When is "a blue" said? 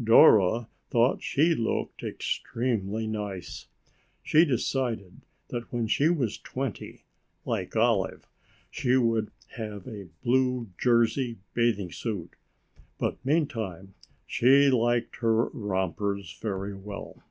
9.88-10.68